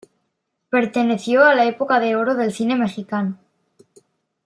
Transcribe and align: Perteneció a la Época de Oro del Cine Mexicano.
Perteneció 0.71 1.43
a 1.43 1.53
la 1.53 1.65
Época 1.65 1.99
de 1.99 2.15
Oro 2.15 2.33
del 2.33 2.51
Cine 2.51 2.75
Mexicano. 2.75 3.37